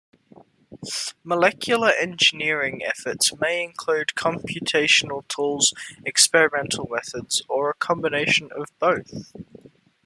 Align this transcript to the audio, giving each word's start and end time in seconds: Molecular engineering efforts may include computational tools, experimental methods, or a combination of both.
Molecular 1.23 1.91
engineering 1.91 2.83
efforts 2.83 3.35
may 3.39 3.63
include 3.63 4.13
computational 4.15 5.27
tools, 5.27 5.75
experimental 6.03 6.87
methods, 6.89 7.43
or 7.47 7.69
a 7.69 7.75
combination 7.75 8.51
of 8.51 8.65
both. 8.79 9.31